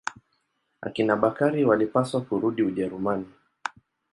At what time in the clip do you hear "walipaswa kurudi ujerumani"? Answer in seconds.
1.65-3.25